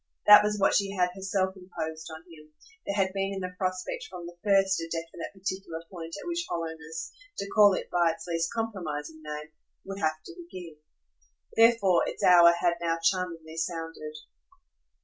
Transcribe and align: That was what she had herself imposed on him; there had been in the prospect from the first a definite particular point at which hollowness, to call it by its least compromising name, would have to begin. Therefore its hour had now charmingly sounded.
That 0.25 0.43
was 0.43 0.57
what 0.57 0.73
she 0.73 0.89
had 0.89 1.11
herself 1.13 1.55
imposed 1.55 2.07
on 2.09 2.21
him; 2.23 2.51
there 2.87 2.95
had 2.95 3.13
been 3.13 3.33
in 3.35 3.41
the 3.41 3.53
prospect 3.55 4.05
from 4.09 4.25
the 4.25 4.35
first 4.43 4.79
a 4.79 4.89
definite 4.91 5.31
particular 5.31 5.79
point 5.91 6.15
at 6.19 6.25
which 6.27 6.43
hollowness, 6.49 7.11
to 7.37 7.47
call 7.53 7.75
it 7.75 7.87
by 7.91 8.09
its 8.09 8.25
least 8.25 8.51
compromising 8.51 9.21
name, 9.21 9.51
would 9.85 9.99
have 9.99 10.23
to 10.25 10.33
begin. 10.35 10.77
Therefore 11.55 12.01
its 12.07 12.23
hour 12.23 12.51
had 12.51 12.77
now 12.81 12.97
charmingly 13.03 13.57
sounded. 13.57 14.15